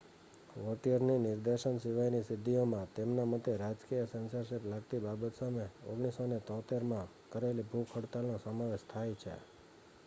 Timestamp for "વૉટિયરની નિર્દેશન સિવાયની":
0.57-2.21